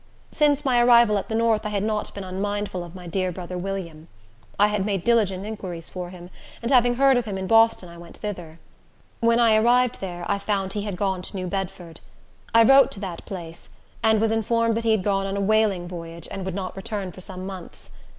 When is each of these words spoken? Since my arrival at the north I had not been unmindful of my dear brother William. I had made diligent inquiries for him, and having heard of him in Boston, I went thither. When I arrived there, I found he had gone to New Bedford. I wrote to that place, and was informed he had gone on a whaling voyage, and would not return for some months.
Since 0.31 0.65
my 0.65 0.81
arrival 0.81 1.19
at 1.19 1.29
the 1.29 1.35
north 1.35 1.63
I 1.63 1.69
had 1.69 1.83
not 1.83 2.11
been 2.15 2.23
unmindful 2.23 2.83
of 2.83 2.95
my 2.95 3.05
dear 3.05 3.31
brother 3.31 3.55
William. 3.55 4.07
I 4.57 4.65
had 4.65 4.83
made 4.83 5.03
diligent 5.03 5.45
inquiries 5.45 5.89
for 5.89 6.09
him, 6.09 6.31
and 6.59 6.71
having 6.71 6.95
heard 6.95 7.17
of 7.17 7.25
him 7.25 7.37
in 7.37 7.45
Boston, 7.45 7.87
I 7.87 7.99
went 7.99 8.17
thither. 8.17 8.57
When 9.19 9.39
I 9.39 9.55
arrived 9.55 10.01
there, 10.01 10.25
I 10.27 10.39
found 10.39 10.73
he 10.73 10.81
had 10.81 10.97
gone 10.97 11.21
to 11.21 11.35
New 11.35 11.45
Bedford. 11.45 11.99
I 12.51 12.63
wrote 12.63 12.89
to 12.93 12.99
that 13.01 13.27
place, 13.27 13.69
and 14.01 14.19
was 14.19 14.31
informed 14.31 14.79
he 14.83 14.89
had 14.89 15.03
gone 15.03 15.27
on 15.27 15.37
a 15.37 15.39
whaling 15.39 15.87
voyage, 15.87 16.27
and 16.31 16.45
would 16.45 16.55
not 16.55 16.75
return 16.75 17.11
for 17.11 17.21
some 17.21 17.45
months. 17.45 17.91